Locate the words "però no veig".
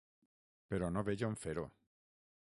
0.71-1.25